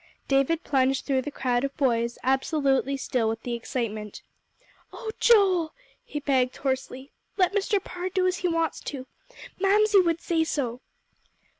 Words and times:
David 0.27 0.63
plunged 0.63 1.05
through 1.05 1.21
the 1.21 1.29
crowd 1.29 1.63
of 1.63 1.77
boys, 1.77 2.17
absolutely 2.23 2.97
still 2.97 3.29
with 3.29 3.43
the 3.43 3.53
excitement. 3.53 4.23
"Oh 4.91 5.11
Joel," 5.19 5.75
he 6.03 6.19
begged 6.19 6.57
hoarsely, 6.57 7.11
"let 7.37 7.53
Mr. 7.53 7.79
Parr 7.83 8.09
do 8.09 8.25
as 8.25 8.37
he 8.37 8.47
wants 8.47 8.79
to. 8.85 9.05
Mamsie 9.59 10.01
would 10.01 10.19
say 10.19 10.43
so." 10.43 10.81